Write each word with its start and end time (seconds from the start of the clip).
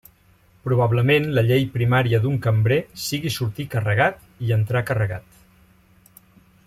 Probablement 0.67 1.27
la 1.39 1.43
llei 1.49 1.67
primària 1.75 2.21
d'un 2.23 2.39
cambrer 2.47 2.79
sigui 3.03 3.33
sortir 3.37 3.67
carregat 3.75 4.19
i 4.49 4.57
entrar 4.57 4.83
carregat. 4.89 5.39